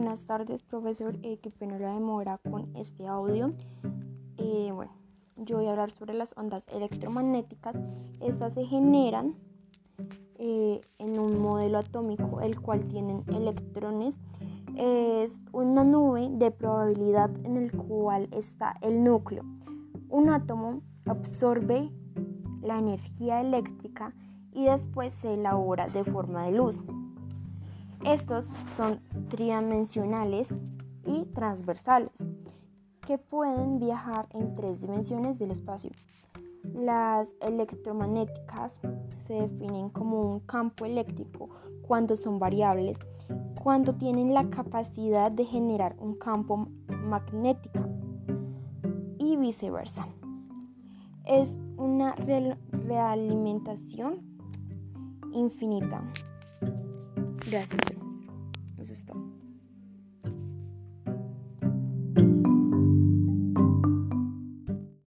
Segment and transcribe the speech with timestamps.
[0.00, 1.16] Buenas tardes, profesor.
[1.24, 3.52] Eh, qué pena la demora con este audio.
[4.36, 4.92] Eh, bueno,
[5.34, 7.74] yo voy a hablar sobre las ondas electromagnéticas.
[8.20, 9.34] Estas se generan
[10.36, 14.14] eh, en un modelo atómico, el cual tienen electrones.
[14.76, 19.42] Es una nube de probabilidad en el cual está el núcleo.
[20.08, 21.90] Un átomo absorbe
[22.62, 24.14] la energía eléctrica
[24.52, 26.76] y después se elabora de forma de luz.
[28.04, 30.48] Estos son tridimensionales
[31.04, 32.12] y transversales,
[33.06, 35.90] que pueden viajar en tres dimensiones del espacio.
[36.74, 38.72] Las electromagnéticas
[39.26, 41.48] se definen como un campo eléctrico
[41.82, 42.98] cuando son variables,
[43.62, 46.68] cuando tienen la capacidad de generar un campo
[47.04, 47.80] magnético
[49.18, 50.06] y viceversa.
[51.24, 54.20] Es una realimentación
[55.32, 56.02] infinita.
[57.50, 58.07] Gracias.